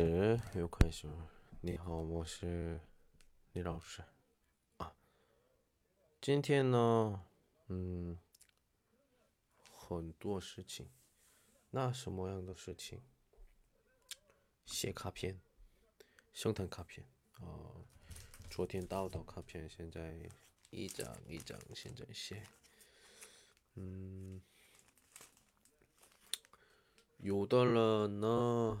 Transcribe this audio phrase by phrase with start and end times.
[0.00, 1.08] 是又开始。
[1.60, 2.80] 你好，我是
[3.52, 4.04] 李老师
[4.76, 4.94] 啊。
[6.20, 7.24] 今天呢，
[7.66, 8.16] 嗯，
[9.60, 10.88] 很多事情。
[11.70, 13.00] 那什么样的事情？
[14.64, 15.40] 写卡片，
[16.32, 17.04] 生产卡片
[17.40, 17.74] 啊。
[18.48, 20.30] 昨天到的卡片，现在
[20.70, 22.44] 一张一张现在写。
[23.74, 24.40] 嗯，
[27.16, 28.80] 有的人呢。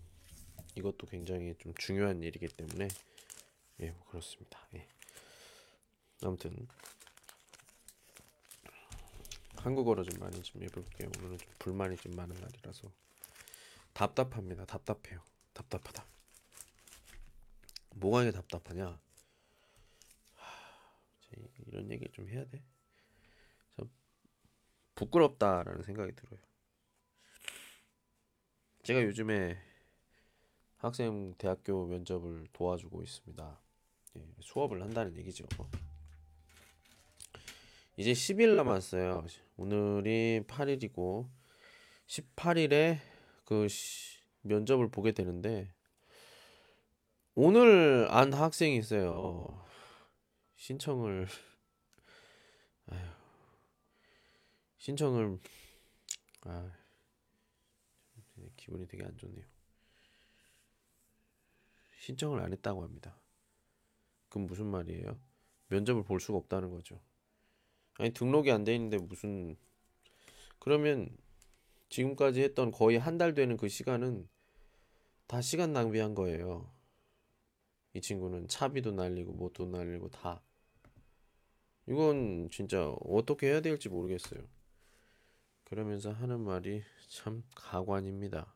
[0.75, 2.87] 이것도 굉장히 좀 중요한 일이기 때문에
[3.81, 4.59] 예, 뭐 그렇습니다.
[4.75, 4.87] 예.
[6.23, 6.67] 아무튼
[9.57, 11.09] 한국어로 좀 많이 좀 해볼게요.
[11.17, 12.91] 오늘은 좀 불만이 좀 많은 날이라서
[13.93, 14.65] 답답합니다.
[14.65, 15.23] 답답해요.
[15.53, 16.05] 답답하다.
[17.95, 18.99] 뭐가 이게 답답하냐?
[20.35, 20.47] 하,
[21.67, 22.63] 이런 얘기 좀 해야 돼.
[23.75, 23.89] 참
[24.95, 26.39] 부끄럽다라는 생각이 들어요.
[28.83, 29.70] 제가 요즘에
[30.81, 33.61] 학생 대학교 면접을 도와주고 있습니다.
[34.17, 35.45] 예, 수업을 한다는 얘기죠.
[37.97, 39.27] 이제 10일 남았어요.
[39.57, 41.29] 오늘이 8일이고
[42.07, 42.97] 18일에
[43.45, 43.67] 그
[44.41, 45.71] 면접을 보게 되는데
[47.35, 49.63] 오늘 안 학생이 있어요.
[50.55, 51.27] 신청을
[54.79, 55.37] 신청을
[56.41, 56.71] 아
[58.57, 59.45] 기분이 되게 안 좋네요.
[62.01, 63.15] 신청을 안 했다고 합니다.
[64.29, 65.19] 그럼 무슨 말이에요?
[65.67, 66.99] 면접을 볼 수가 없다는 거죠.
[67.99, 69.55] 아니 등록이 안 돼 있는데 무슨
[70.59, 71.15] 그러면
[71.89, 74.27] 지금까지 했던 거의 한 달 되는 그 시간은
[75.27, 76.71] 다 시간 낭비한 거예요.
[77.93, 80.41] 이 친구는 차비도 날리고 뭐도 날리고 다
[81.87, 84.41] 이건 진짜 어떻게 해야 될지 모르겠어요.
[85.65, 88.55] 그러면서 하는 말이 참 가관입니다.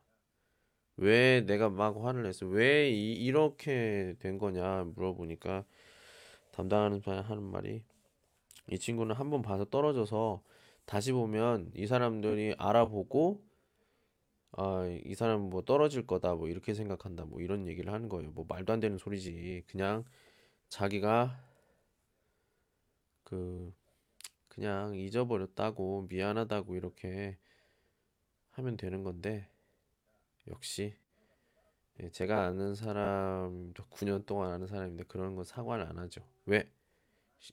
[0.96, 2.46] 왜 내가 막 화를 냈어?
[2.46, 5.64] 왜 이, 이렇게 된 거냐 물어보니까
[6.52, 7.82] 담당하는 사람 하는 말이
[8.70, 10.42] 이 친구는 한 번 봐서 떨어져서
[10.86, 13.42] 다시 보면 이 사람들이 알아보고
[14.52, 18.30] 아, 이 사람 뭐 떨어질 거다 뭐 이렇게 생각한다 뭐 이런 얘기를 하는 거예요.
[18.30, 19.64] 뭐 말도 안 되는 소리지.
[19.66, 20.04] 그냥
[20.68, 21.38] 자기가
[23.24, 23.74] 그
[24.48, 27.38] 그냥 잊어버렸다고 미안하다고 이렇게
[28.50, 29.48] 하면 되는 건데
[30.48, 30.94] 역시
[32.02, 36.22] 예, 제가 아는 사람도 9년 동안 아는 사람인데 그런 건 사과를 안 하죠.
[36.44, 36.70] 왜?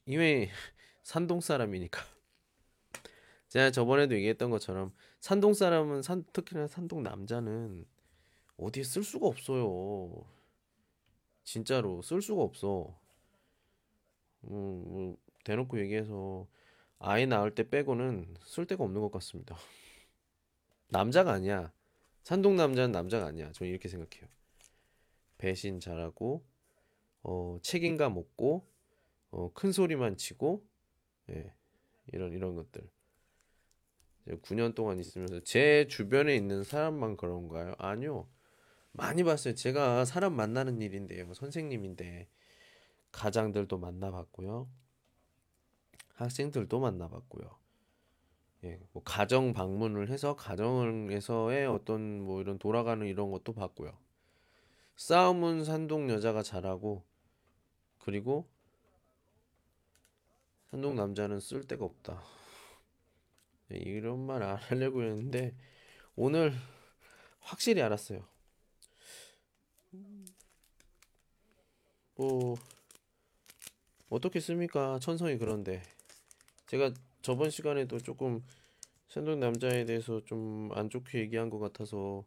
[0.06, 0.50] 이미
[1.04, 2.02] 산동 사람이니까.
[3.48, 7.86] 제가 저번에도 얘기했던 것처럼 산동 사람은 산, 특히나 산동 남자는
[8.58, 10.25] 어디에 쓸 수가 없어요.
[11.44, 13.00] 진짜로 쓸 수가 없어.
[14.46, 16.48] 음, 뭐 대놓고 얘기해서
[17.00, 19.56] 아이 낳을 때 빼고는 쓸 데가 없는 것 같습니다.
[20.90, 21.72] 남자가 아니야.
[22.23, 23.51] 산동 남자는 남자가 아니야.
[23.51, 24.28] 저는 이렇게 생각해요.
[25.38, 26.45] 배신 잘하고
[27.22, 28.67] 어, 책임감 없고
[29.31, 30.66] 어, 큰 소리만 치고
[31.29, 31.53] 예,
[32.12, 32.89] 이런 이런 것들.
[34.28, 37.75] 9년 동안 있으면서 제 주변에 있는 사람만 그런가요?
[37.78, 38.29] 아니요.
[38.94, 39.53] 많이 봤어요.
[39.53, 41.33] 제가 사람 만나는 일인데요.
[41.33, 42.29] 선생님인데
[43.12, 44.69] 가장들도 만나봤고요.
[46.13, 47.62] 학생들도 만나봤고요.
[48.63, 53.97] 예, 뭐 가정 방문을 해서 가정에서의 어떤 뭐 이런 돌아가는 이런 것도 봤고요.
[54.96, 57.03] 싸움은 산동 여자가 잘하고
[58.00, 58.47] 그리고
[60.72, 62.22] 산동 남자는 쓸 데가 없다.
[63.72, 65.56] 예, 이런 말 안 하려고 했는데
[66.16, 66.53] 오늘
[67.40, 68.25] 확실히 알았어요.
[72.16, 72.56] 뭐
[74.10, 75.00] 어떻게 씁니까?
[75.00, 75.81] 천성이 그런데
[76.68, 76.94] 제가
[77.24, 78.44] 저번 시간에도 조금
[79.08, 82.25] 산동 남자에 대해서 좀 안 좋게 얘기한 것 같아서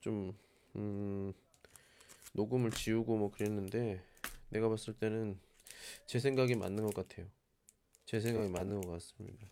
[0.00, 0.34] 좀
[0.76, 1.32] 음,
[2.32, 4.00] 녹음을 지우고 뭐 그랬는데
[4.48, 5.38] 내가 봤을 때는
[6.06, 7.26] 제 생각이 맞는 것 같아요.
[8.06, 9.46] 제 생각이 맞는 것 같습니다.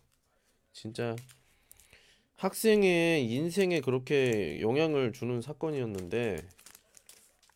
[0.73, 1.17] 진짜
[2.37, 6.47] 학생의 인생에 그렇게 영향을 주는 사건이었는데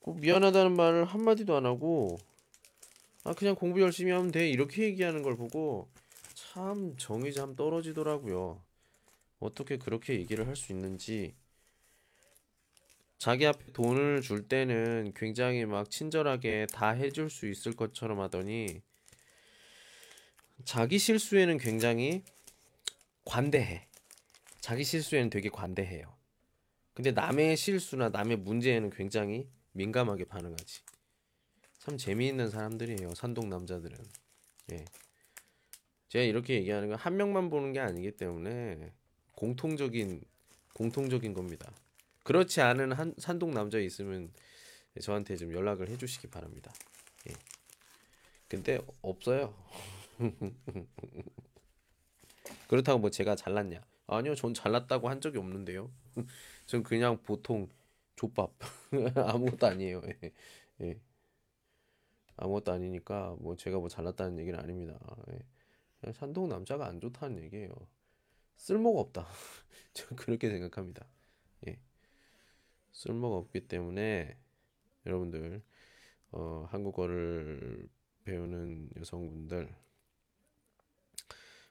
[0.00, 2.18] 꼭 미안하다는 말을 한마디도 안 하고
[3.24, 5.88] 아 그냥 공부 열심히 하면 돼 이렇게 얘기하는 걸 보고
[6.52, 8.62] 참 정이 참 떨어지더라고요.
[9.40, 11.34] 어떻게 그렇게 얘기를 할 수 있는지
[13.18, 18.82] 자기 앞에 돈을 줄 때는 굉장히 막 친절하게 다 해줄 수 있을 것처럼 하더니
[20.64, 22.22] 자기 실수에는 굉장히
[23.24, 23.88] 관대해.
[24.60, 26.14] 자기 실수에는 되게 관대해요.
[26.92, 30.82] 근데 남의 실수나 남의 문제에는 굉장히 민감하게 반응하지.
[31.78, 33.14] 참 재미있는 사람들이에요.
[33.14, 33.96] 산동 남자들은.
[34.72, 34.84] 예.
[36.12, 38.92] 제가 이렇게 얘기하는 건 한 명만 보는 게 아니기 때문에
[39.34, 40.20] 공통적인
[40.74, 41.72] 공통적인 겁니다.
[42.22, 44.30] 그렇지 않은 한 산동 남자 있으면
[45.00, 46.70] 저한테 좀 연락을 해주시기 바랍니다.
[47.30, 47.32] 예.
[48.46, 49.54] 근데 없어요.
[52.68, 53.80] 그렇다고 뭐 제가 잘났냐?
[54.06, 55.90] 아니요, 전 잘났다고 한 적이 없는데요.
[56.66, 57.70] 전 그냥 보통
[58.16, 58.52] 족밥
[59.16, 60.02] 아무것도 아니에요.
[60.06, 60.32] 예.
[60.82, 61.00] 예.
[62.36, 64.98] 아무것도 아니니까 뭐 제가 뭐 잘났다는 얘기는 아닙니다.
[65.32, 65.38] 예.
[66.12, 67.72] 산동 남자가 안 좋다는 얘기예요.
[68.56, 69.26] 쓸모가 없다.
[69.94, 71.06] 저는 그렇게 생각합니다.
[71.68, 71.78] 예.
[72.92, 74.36] 쓸모가 없기 때문에
[75.06, 75.62] 여러분들
[76.32, 77.88] 어, 한국어를
[78.24, 79.74] 배우는 여성분들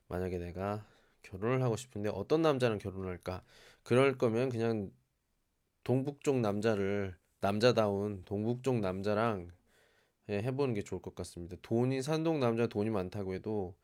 [0.08, 0.86] 만약에 내가
[1.24, 3.44] 결혼을 하고 싶은데 어떤 남자랑 결혼할까?
[3.84, 4.92] 그럴 거면 그냥
[5.84, 9.52] 동북쪽 남자를 남자다운 동북쪽 남자랑
[10.30, 11.58] 예, 해보는 게 좋을 것 같습니다.
[11.62, 13.76] 돈이 산동 남자 돈이 많다고 해도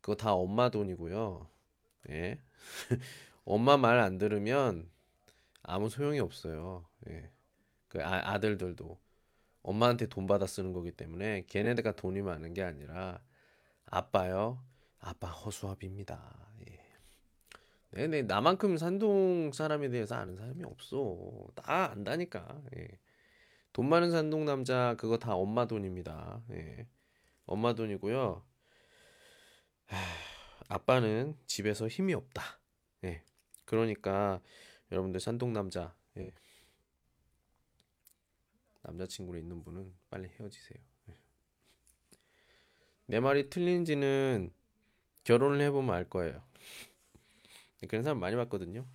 [0.00, 1.48] 그거 다 엄마 돈이고요.
[2.10, 2.40] 예.
[3.44, 4.90] 엄마 말 안 들으면
[5.62, 6.86] 아무 소용이 없어요.
[7.10, 7.30] 예.
[7.88, 8.98] 그 아, 아들들도
[9.62, 13.22] 엄마한테 돈 받아 쓰는 거기 때문에 걔네들가 돈이 많은 게 아니라
[13.86, 14.62] 아빠요.
[15.00, 16.20] 아빠 허수아비입니다.
[16.70, 16.80] 예.
[17.92, 21.48] 네네 나만큼 산동 사람에 대해서 아는 사람이 없어.
[21.54, 22.62] 다 안다니까.
[22.76, 22.88] 예.
[23.72, 26.42] 돈 많은 산동 남자 그거 다 엄마 돈입니다.
[26.52, 26.86] 예.
[27.46, 28.44] 엄마 돈이고요.
[29.90, 29.96] 하,
[30.68, 32.42] 아빠는 집에서 힘이 없다.
[33.04, 33.22] 예.
[33.64, 34.40] 그러니까
[34.92, 36.32] 여러분들 산동 남자 예.
[38.82, 40.78] 남자친구로 있는 분은 빨리 헤어지세요.
[41.10, 41.18] 예.
[43.06, 44.52] 내 말이 틀린지는
[45.24, 46.42] 결혼을 해보면 알 거예요.
[47.88, 48.86] 그런 사람 많이 봤거든요.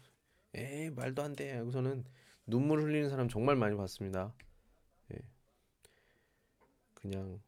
[0.54, 1.52] 에이 말도 안 돼.
[1.54, 2.06] 하고서는
[2.48, 4.34] 눈물 흘리는 사람 정말 많이 봤습니다.
[5.14, 5.18] 예.
[6.94, 7.42] 그냥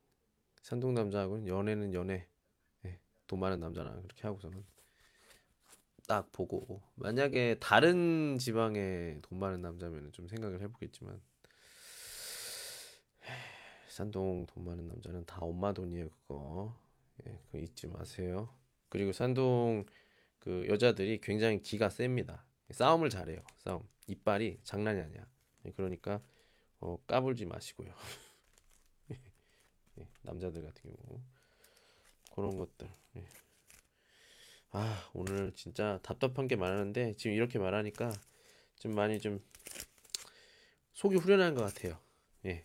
[0.62, 2.28] 산동 남자하고는 연애는 연애, 예.
[3.28, 4.64] 돈 많은 남자나 그렇게 하고서는
[6.08, 11.22] 딱 보고 만약에 다른 지방에 돈 많은 남자면 좀 생각을 해보겠지만
[13.90, 16.74] 산동 돈 많은 남자는 다 엄마 돈이에요 그거
[17.26, 18.50] 예, 그거 잊지 마세요.
[18.90, 19.86] 그리고 산동
[20.40, 22.46] 그 여자들이 굉장히 기가 셉니다.
[22.72, 23.42] 싸움을 잘해요.
[23.58, 23.88] 싸움.
[24.08, 25.26] 이빨이 장난이 아니야.
[25.66, 26.22] 예, 그러니까
[26.80, 27.92] 어, 까불지 마시고요.
[30.00, 31.22] 예, 남자들 같은 경우
[32.38, 32.88] 그런 것들.
[33.18, 33.26] 예.
[34.72, 38.14] 아 오늘 진짜 답답한 게 많았는데 지금 이렇게 말하니까
[38.78, 39.44] 좀 많이 좀
[40.94, 42.00] 속이 후련한 것 같아요.
[42.46, 42.64] 예.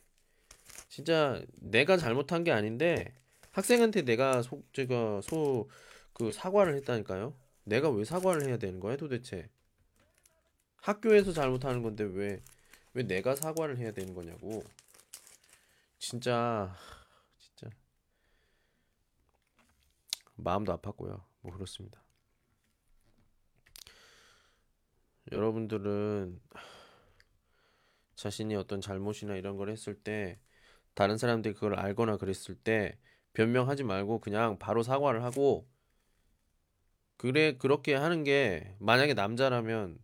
[0.90, 3.14] 진짜 내가 잘못한 게 아닌데
[3.50, 5.68] 학생한테 내가 속 제가 소
[6.12, 7.34] 그 사과를 했다니까요.
[7.64, 9.48] 내가 왜 사과를 해야 되는 거야 도대체?
[10.76, 12.42] 학교에서 잘못하는 건데 왜
[12.94, 14.62] 왜 내가 사과를 해야 되는 거냐고.
[15.98, 17.01] 진짜 진짜
[20.42, 21.22] 마음도 아팠고요.
[21.40, 22.02] 뭐 그렇습니다.
[25.30, 26.40] 여러분들은
[28.16, 30.38] 자신이 어떤 잘못이나 이런 걸 했을 때
[30.94, 32.98] 다른 사람들이 그걸 알거나 그랬을 때
[33.32, 35.68] 변명하지 말고 그냥 바로 사과를 하고
[37.16, 39.98] 그래 그렇게 하는 게 만약에 남자라면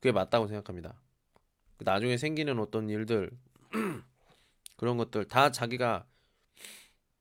[0.00, 1.00] 그게 맞다고 생각합니다.
[1.78, 3.30] 나중에 생기는 어떤 일들
[4.76, 6.06] 그런 것들 다 자기가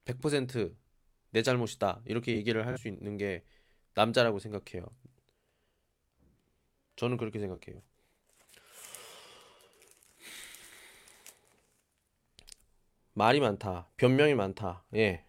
[0.05, 0.75] 100%
[1.35, 3.43] 내 잘못이다 이렇게 얘기를 할 수 있는 게
[3.93, 4.85] 남자라고 생각해요.
[6.95, 7.81] 저는 그렇게 생각해요.
[13.13, 13.89] 말이 많다.
[13.97, 14.83] 변명이 많다.
[14.95, 15.25] 예.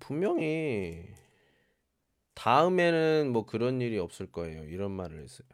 [0.00, 1.06] 분명히
[2.34, 4.64] 다음에는 뭐 그런 일이 없을 거예요.
[4.64, 5.48] 이런 말을 했어요.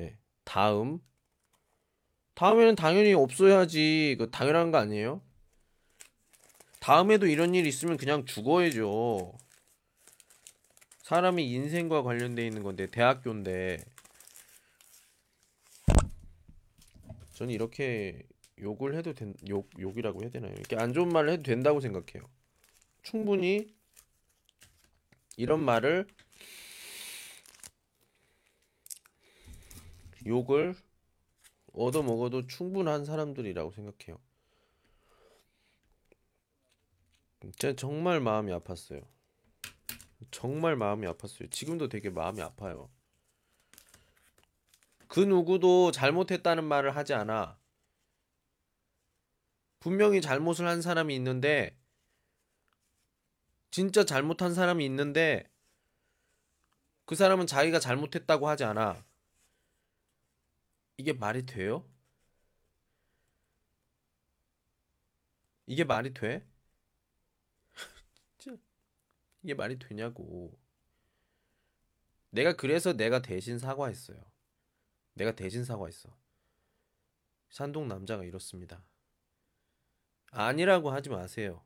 [0.00, 0.18] 예.
[0.44, 1.00] 다음
[2.34, 4.16] 다음에는 당연히 없어야지.
[4.18, 5.22] 그 당연한 거 아니에요?
[6.86, 9.36] 다음에도 이런 일이 있으면 그냥 죽어야죠.
[10.98, 13.84] 사람이 인생과 관련돼 있는 건데 대학교인데
[17.32, 18.22] 저는 이렇게
[18.60, 20.52] 욕을 해도 된, 욕, 욕이라고 해야 되나요?
[20.52, 22.22] 이렇게 안 좋은 말을 해도 된다고 생각해요.
[23.02, 23.74] 충분히
[25.36, 26.06] 이런 말을
[30.24, 30.76] 욕을
[31.72, 34.25] 얻어먹어도 충분한 사람들이라고 생각해요.
[37.56, 39.06] 제가 정말 마음이 아팠어요.
[40.30, 41.50] 정말 마음이 아팠어요.
[41.50, 42.90] 지금도 되게 마음이 아파요.
[45.08, 47.58] 그 누구도 잘못했다는 말을 하지 않아.
[49.80, 51.78] 분명히 잘못을 한 사람이 있는데
[53.70, 55.48] 진짜 잘못한 사람이 있는데
[57.04, 59.04] 그 사람은 자기가 잘못했다고 하지 않아.
[60.96, 61.84] 이게 말이 돼요?
[65.66, 66.44] 이게 말이 돼?
[69.46, 70.58] 이게 말이 되냐고.
[72.30, 74.20] 내가 그래서 내가 대신 사과했어요.
[75.14, 76.12] 내가 대신 사과했어.
[77.50, 78.84] 산동 남자가 이렇습니다.
[80.32, 81.64] 아니라고 하지 마세요.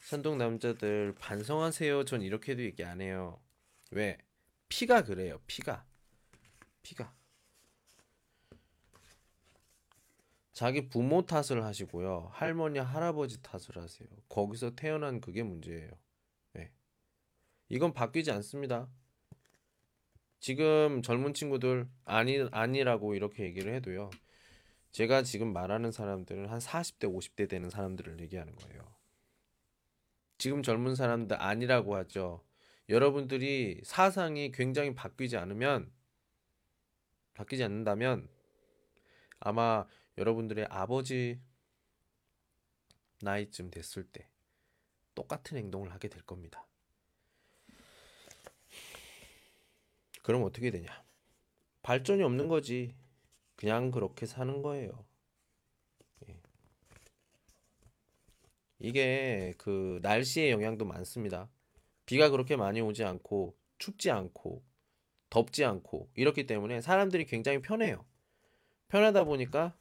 [0.00, 2.04] 산동 남자들 반성하세요.
[2.04, 3.40] 전 이렇게도 얘기 안 해요.
[3.92, 4.18] 왜?
[4.68, 5.40] 피가 그래요.
[5.46, 5.86] 피가.
[6.82, 7.14] 피가.
[10.52, 12.30] 자기 부모 탓을 하시고요.
[12.32, 14.08] 할머니, 할아버지 탓을 하세요.
[14.28, 15.90] 거기서 태어난 그게 문제예요.
[16.54, 16.72] 네.
[17.68, 18.88] 이건 바뀌지 않습니다.
[20.40, 24.10] 지금 젊은 친구들 아니 아니라고 이렇게 얘기를 해도요.
[24.92, 28.82] 제가 지금 말하는 사람들은 한 40대, 50대 되는 사람들을 얘기하는 거예요.
[30.38, 32.42] 지금 젊은 사람들 아니라고 하죠.
[32.88, 35.92] 여러분들이 사상이 굉장히 바뀌지 않으면
[37.34, 38.28] 바뀌지 않는다면
[39.38, 39.86] 아마
[40.20, 41.40] 여러분들의 아버지
[43.22, 44.28] 나이쯤 됐을 때
[45.14, 46.66] 똑같은 행동을 하게 될 겁니다.
[50.22, 51.02] 그럼 어떻게 되냐?
[51.82, 52.94] 발전이 없는 거지.
[53.56, 55.04] 그냥 그렇게 사는 거예요.
[56.28, 56.36] 예.
[58.78, 61.48] 이게 그 날씨의 영향도 많습니다.
[62.04, 64.62] 비가 그렇게 많이 오지 않고 춥지 않고
[65.30, 68.04] 덥지 않고 이렇기 때문에 사람들이 굉장히 편해요.
[68.88, 69.79] 편하다 보니까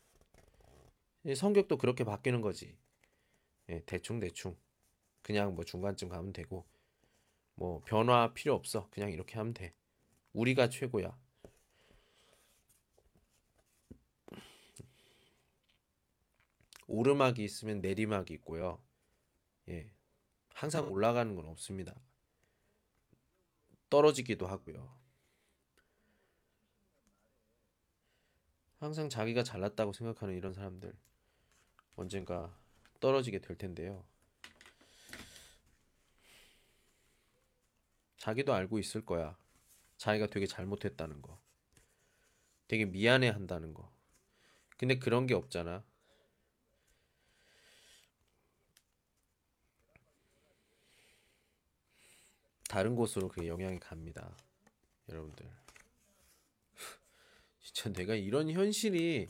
[1.35, 2.77] 성격도 그렇게 바뀌는 거지.
[3.69, 4.57] 예, 대충 대충
[5.21, 6.65] 그냥 뭐 중간쯤 가면 되고
[7.55, 8.89] 뭐 변화 필요 없어.
[8.89, 9.73] 그냥 이렇게 하면 돼.
[10.33, 11.17] 우리가 최고야.
[16.87, 18.81] 오르막이 있으면 내리막이 있고요.
[19.67, 19.91] 예.
[20.55, 21.95] 항상 올라가는 건 없습니다.
[23.89, 24.97] 떨어지기도 하고요.
[28.79, 30.93] 항상 자기가 잘났다고 생각하는 이런 사람들
[31.99, 32.57] 언젠가
[33.01, 34.05] 떨어지게 될 텐데요.
[38.17, 39.37] 자기도 알고 있을 거야.
[39.97, 41.37] 자기가 되게 잘못했다는 거.
[42.69, 43.91] 되게 미안해 한다는 거.
[44.77, 45.83] 근데 그런 게 없잖아.
[52.69, 54.37] 다른 곳으로 그 영향이 갑니다.
[55.09, 55.45] 여러분들.
[57.59, 59.27] 진짜 내가 이런 현실이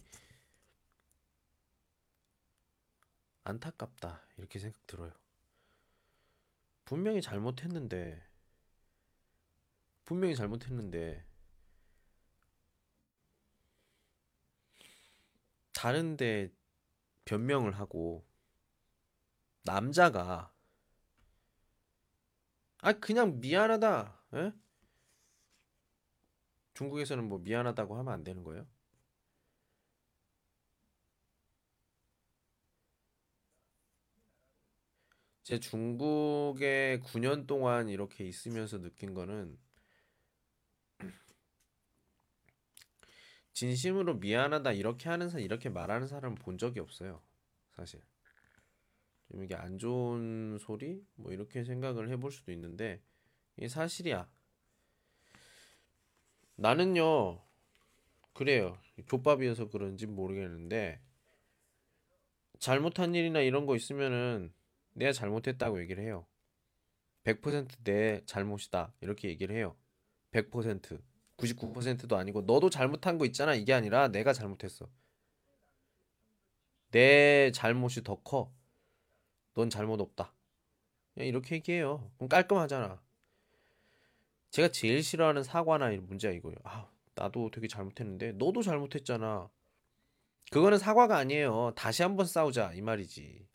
[3.49, 4.21] 안타깝다.
[4.37, 5.11] 이렇게 생각 들어요.
[6.85, 8.23] 분명히 잘못했는데,
[10.05, 11.25] 분명히 잘못했는데,
[15.73, 16.51] 다른데
[17.25, 18.25] 변명을 하고,
[19.63, 20.51] 남자가
[22.81, 24.21] 아 그냥 미안하다.
[24.33, 24.37] 에?
[24.39, 24.53] 예?
[26.73, 28.65] 중국에서는 뭐 미안하다고 하면 안 되는 거예요?
[35.49, 39.57] 제 중국에 9년 동안 이렇게 있으면서 느낀 거는
[43.53, 47.23] 진심으로 미안하다 이렇게 하는 사람 이렇게 말하는 사람 본 적이 없어요.
[47.71, 47.99] 사실.
[49.31, 53.01] 좀 이게 안 좋은 소리 뭐 이렇게 생각을 해볼 수도 있는데
[53.57, 54.29] 이게 사실이야.
[56.57, 57.41] 나는요
[58.33, 58.77] 그래요.
[59.07, 61.01] 족밥이어서 그런지 모르겠는데
[62.59, 64.53] 잘못한 일이나 이런 거 있으면은
[64.99, 66.27] 내가 잘못했다고 얘기를 해요.
[67.23, 69.75] 100%내 잘못이다 이렇게 얘기를 해요.
[70.31, 71.01] 100%
[71.37, 74.89] 99%도 아니고 너도 잘못한 거 있잖아 이게 아니라 내가 잘못했어.
[76.91, 78.51] 내 잘못이 더 커.
[79.53, 80.33] 넌 잘못 없다.
[81.13, 82.11] 그냥 이렇게 얘기해요.
[82.17, 83.01] 그럼 깔끔하잖아.
[84.51, 86.57] 제가 제일 싫어하는 사과나 문제가 이거예요.
[86.63, 89.49] 아, 나도 되게 잘못했는데 너도 잘못했잖아.
[90.51, 91.71] 그거는 사과가 아니에요.
[91.75, 93.48] 다시 한번 싸우자 이 말이지.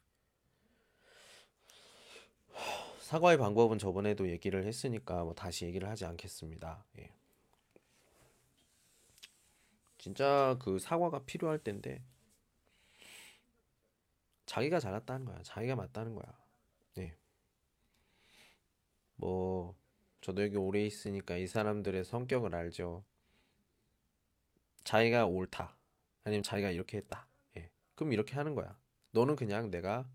[3.00, 6.84] 사과의 방법은 저번에도 얘기를 했으니까 뭐 다시 얘기를 하지 않겠습니다.
[6.98, 7.12] 예.
[9.98, 12.02] 진짜 그 사과가 필요할 텐데
[14.46, 15.42] 자기가 잘났다는 거야.
[15.42, 16.24] 자기가 맞다는 거야.
[16.94, 17.16] 네.
[19.16, 19.74] 뭐
[20.20, 23.04] 저도 여기 오래 있으니까 이 사람들의 성격을 알죠.
[24.84, 25.76] 자기가 옳다.
[26.24, 27.26] 아니면 자기가 이렇게 했다.
[27.56, 27.70] 예.
[27.94, 28.78] 그럼 이렇게 하는 거야.
[29.12, 30.08] 너는 그냥 내가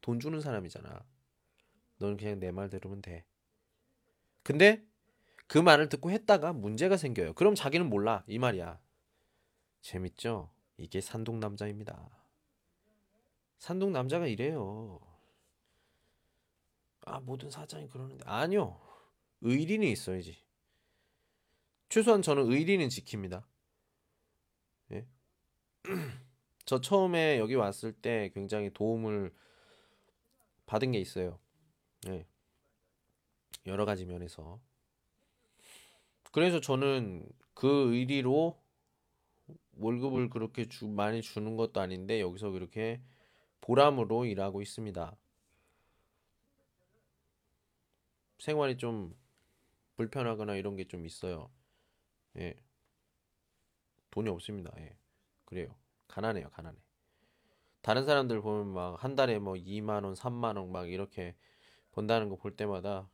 [0.00, 1.04] 돈 주는 사람이잖아.
[2.04, 3.24] 너는 그냥 내말 들으면 돼.
[4.42, 4.84] 근데
[5.46, 7.32] 그 말을 듣고 했다가 문제가 생겨요.
[7.34, 8.78] 그럼 자기는 몰라 이 말이야.
[9.80, 10.50] 재밌죠?
[10.76, 12.10] 이게 산동 남자입니다.
[13.58, 15.00] 산동 남자가 이래요.
[17.06, 18.80] 아 모든 사장이 그러는데 아니요.
[19.40, 20.42] 의린이 있어야지.
[21.88, 23.44] 최소한 저는 의리는 지킵니다.
[24.92, 25.06] 예?
[26.64, 29.34] 저 처음에 여기 왔을 때 굉장히 도움을
[30.66, 31.38] 받은 게 있어요.
[32.08, 32.26] 예.
[33.66, 34.60] 여러 가지 면에서.
[36.32, 38.58] 그래서 저는 그 의리로
[39.76, 43.00] 월급을 그렇게 주, 많이 주는 것도 아닌데 여기서 그렇게
[43.60, 45.16] 보람으로 일하고 있습니다.
[48.38, 49.14] 생활이 좀
[49.96, 51.50] 불편하거나 이런 게 좀 있어요.
[52.38, 52.54] 예.
[54.10, 54.72] 돈이 없습니다.
[54.78, 54.96] 예.
[55.44, 55.74] 그래요.
[56.08, 56.78] 가난해요, 가난해.
[57.82, 61.36] 다른 사람들 보면 막 한 달에 뭐 2만 원, 3만 원 막 이렇게
[61.94, 63.08] 번다는 거 볼 때마다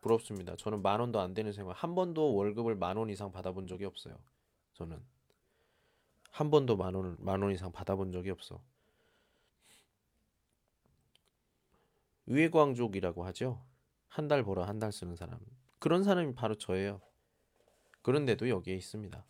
[0.00, 0.56] 부럽습니다.
[0.56, 4.16] 저는 만 원도 안 되는 생활, 한 번도 월급을 만 원 이상 받아본 적이 없어요.
[4.74, 5.02] 저는
[6.30, 8.60] 한 번도 만 원, 만원 이상 받아본 적이 없어.
[12.26, 13.64] 위광족이라고 하죠.
[14.08, 15.38] 한 달 벌어 한 달 쓰는 사람.
[15.78, 17.00] 그런 사람이 바로 저예요.
[18.02, 19.24] 그런데도 여기에 있습니다.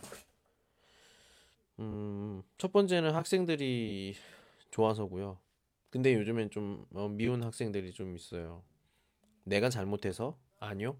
[1.80, 4.14] 음, 첫 번째는 학생들이
[4.70, 5.38] 좋아서고요.
[5.90, 8.62] 근데 요즘엔 좀 어, 미운 학생들이 좀 있어요.
[9.46, 10.36] 내가 잘못해서?
[10.58, 10.98] 아니요.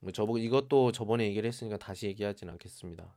[0.00, 3.14] 뭐 저보고 이것도 저번에 얘기를 했으니까 다시 얘기하진 않겠습니다.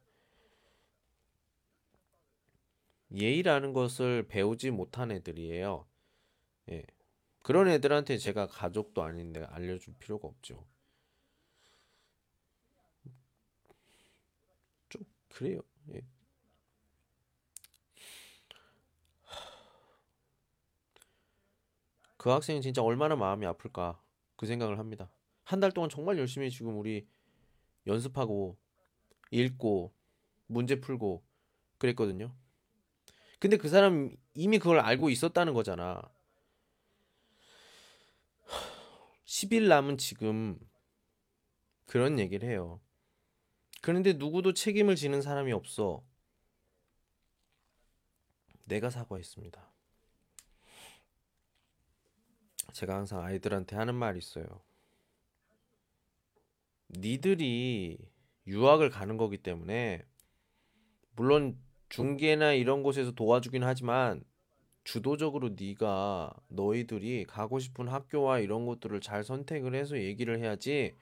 [3.15, 5.87] 예의라는 것을 배우지 못한 애들이에요.
[6.71, 6.83] 예.
[7.41, 10.67] 그런 애들한테 제가 가족도 아닌데 알려줄 필요가 없죠.
[14.89, 15.61] 좀 그래요.
[15.93, 16.01] 예.
[22.19, 23.97] 그 학생이 진짜 얼마나 마음이 아플까
[24.35, 25.09] 그 생각을 합니다.
[25.45, 27.07] 한 달 동안 정말 열심히 지금 우리
[27.87, 28.57] 연습하고
[29.31, 29.93] 읽고
[30.47, 31.23] 문제 풀고
[31.77, 32.35] 그랬거든요.
[33.39, 36.01] 근데 그 사람 이미 그걸 알고 있었다는 거잖아.
[39.25, 40.59] 10일 남은 지금
[41.85, 42.81] 그런 얘기를 해요.
[43.81, 46.03] 그런데 누구도 책임을 지는 사람이 없어.
[48.65, 49.68] 내가 사과했습니다.
[52.73, 54.45] 제가 항상 아이들한테 하는 말이 있어요.
[56.91, 57.97] 니들이
[58.47, 60.03] 유학을 가는 거기 때문에
[61.15, 61.57] 물론
[61.89, 64.23] 중계나 이런 곳에서 도와주긴 하지만
[64.83, 70.95] 주도적으로 네가 너희들이 가고 싶은 학교와 이런 것들을 잘 선택을 해서 얘기를 해야지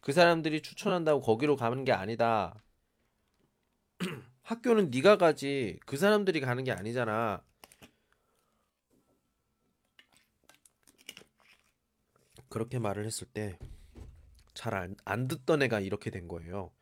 [0.00, 2.62] 그 사람들이 추천한다고 거기로 가는 게 아니다.
[4.42, 7.44] 학교는 네가 가지 그 사람들이 가는 게 아니잖아.
[12.48, 13.58] 그렇게 말을 했을 때
[14.54, 16.72] 잘안 안 듣던 애가 이렇게 된 거예요.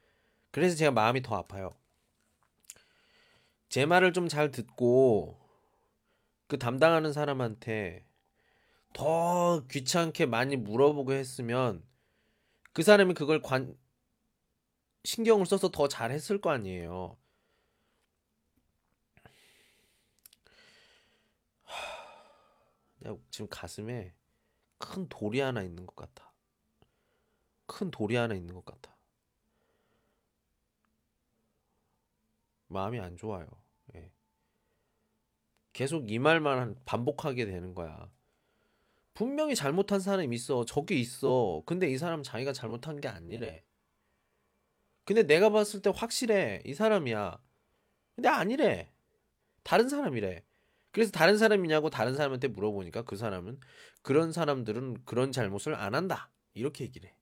[0.50, 1.76] 그래서 제가 마음이 더 아파요.
[3.68, 5.38] 제 말을 좀 잘 듣고
[6.46, 8.06] 그 담당하는 사람한테
[8.92, 11.84] 더 귀찮게 많이 물어보고 했으면
[12.72, 13.76] 그 사람이 그걸 관
[15.04, 17.16] 신경을 써서 더 잘했을 거 아니에요.
[23.00, 24.15] 내가 지금 가슴에
[24.78, 26.32] 큰 돌이 하나 있는 것 같아.
[27.66, 28.96] 큰 돌이 하나 있는 것 같아.
[32.68, 33.46] 마음이 안 좋아요.
[33.94, 34.10] 예.
[35.72, 38.10] 계속 이 말만 반복하게 되는 거야.
[39.14, 40.64] 분명히 잘못한 사람이 있어.
[40.64, 41.62] 저기 있어.
[41.64, 43.64] 근데 이 사람 자기가 잘못한 게 아니래.
[45.04, 46.62] 근데 내가 봤을 때 확실해.
[46.66, 47.38] 이 사람이야.
[48.14, 48.92] 근데 아니래.
[49.62, 50.44] 다른 사람이래.
[50.96, 53.60] 그래서 다른 사람이냐고 다른 사람한테 물어보니까 그 사람은
[54.00, 56.30] 그런 사람들은 그런 잘못을 안 한다.
[56.54, 57.14] 이렇게 얘기를 해.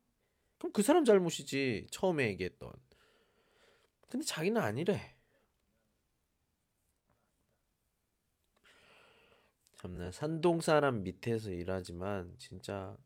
[0.58, 1.88] 그럼 그 사람 잘못이지.
[1.90, 2.72] 처음에 얘기했던.
[4.08, 5.16] 근데 자기는 아니래.
[9.78, 12.96] 참나 산동 사람 밑에서 일하지만 진짜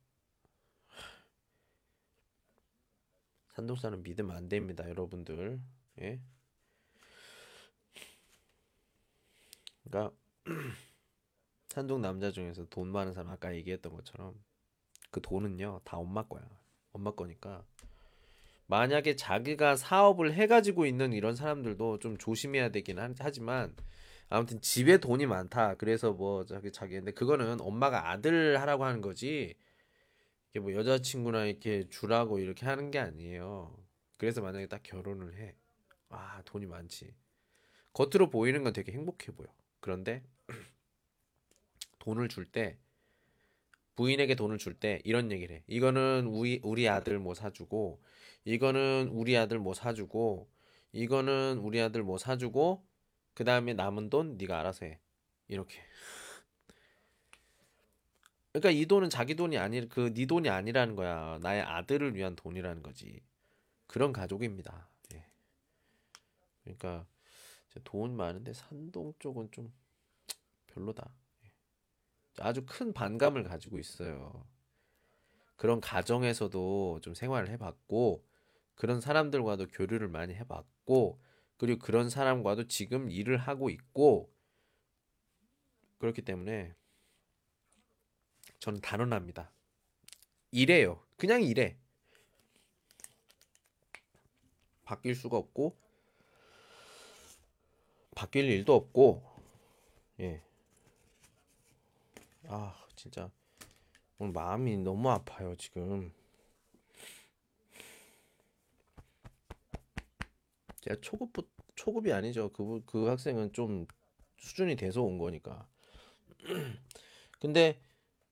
[3.55, 5.63] 산동 사람 믿으면 안 됩니다, 여러분들.
[6.03, 6.21] 예?
[9.85, 10.15] 그러니까
[11.69, 14.35] 산동 남자 중에서 돈 많은 사람 아까 얘기했던 것처럼
[15.11, 16.43] 그 돈은요 다 엄마 거야.
[16.93, 17.65] 엄마 거니까
[18.67, 23.75] 만약에 자기가 사업을 해가지고 있는 이런 사람들도 좀 조심해야 되긴 하지만
[24.29, 25.75] 아무튼 집에 돈이 많다.
[25.77, 29.55] 그래서 뭐 자기 자기 근데 그거는 엄마가 아들 하라고 하는 거지.
[30.51, 33.75] 이게 뭐 여자친구나 이렇게 주라고 이렇게 하는 게 아니에요.
[34.19, 35.55] 그래서 만약에 딱 결혼을 해.
[36.11, 37.15] 아, 돈이 많지.
[37.93, 39.49] 겉으로 보이는 건 되게 행복해 보여.
[39.81, 40.23] 그런데
[42.09, 42.79] 돈을 줄 때
[43.97, 45.63] 부인에게 돈을 줄 때 이런 얘기를 해.
[45.67, 48.01] 이거는 우리 우리 아들 뭐 사주고
[48.45, 50.49] 이거는 우리 아들 뭐 사주고
[50.93, 52.83] 이거는 우리 아들 뭐 사주고
[53.35, 54.99] 그 다음에 남은 돈 네가 알아서 해.
[55.49, 55.83] 이렇게.
[58.53, 61.39] 그러니까 이 돈은 자기 돈이 아니 그네 돈이 아니라는 거야.
[61.43, 63.21] 나의 아들을 위한 돈이라는 거지.
[63.87, 64.89] 그런 가족입니다.
[65.13, 65.27] 예.
[66.65, 67.07] 그러니까
[67.85, 69.73] 돈 많은데 산동 쪽은 좀
[70.69, 71.13] 별로다.
[72.41, 72.43] 예.
[72.43, 74.47] 아주 큰 반감을 가지고 있어요.
[75.57, 78.25] 그런 가정에서도 좀 생활을 해봤고
[78.75, 81.21] 그런 사람들과도 교류를 많이 해봤고
[81.57, 84.33] 그리고 그런 사람과도 지금 일을 하고 있고
[85.99, 86.75] 그렇기 때문에
[88.61, 89.51] 저는 단언합니다.
[90.53, 91.03] 이래요.
[91.17, 91.77] 그냥 이래.
[94.85, 95.77] 바뀔 수가 없고
[98.15, 99.23] 바뀔 일도 없고
[100.21, 100.48] 예.
[102.51, 103.31] 아, 진짜
[104.19, 106.13] 오늘 마음이 너무 아파요, 지금.
[110.81, 111.43] 제가 초급부
[111.75, 112.51] 초급이 아니죠.
[112.53, 113.87] 그, 그 학생은 좀
[114.39, 115.69] 수준이 돼서 온 거니까.
[117.41, 117.81] 근데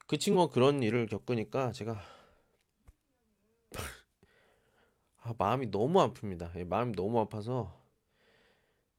[0.07, 2.01] 그 친구가 그런 일을 겪으니까 제가
[5.19, 6.57] 아, 마음이 너무 아픕니다.
[6.57, 7.73] 예, 마음이 너무 아파서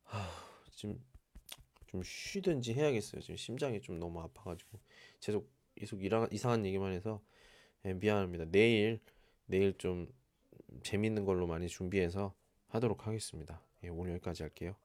[0.05, 0.29] 아,
[0.71, 0.99] 지금
[1.97, 3.21] 좀 쉬든지 해야겠어요.
[3.21, 4.79] 지금 심장이 좀 너무 아파가지고
[5.19, 5.99] 계속 계속
[6.31, 7.21] 이상한 얘기만 해서
[7.85, 8.45] 예, 미안합니다.
[8.45, 8.99] 내일
[9.45, 10.07] 내일 좀
[10.83, 12.35] 재밌는 걸로 많이 준비해서
[12.67, 13.61] 하도록 하겠습니다.
[13.83, 14.75] 예, 오늘 여기까지 할게요.